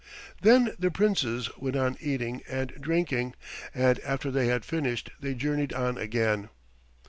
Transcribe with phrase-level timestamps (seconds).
[0.41, 3.35] Then the Princes went on eating and drinking,
[3.71, 6.49] and after they had finished they journeyed on again.